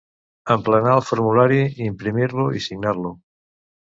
Emplenar 0.53 0.93
el 0.99 1.01
formulari, 1.09 1.59
imprimir-lo 1.89 2.47
i 2.61 2.65
signar-lo. 2.69 3.15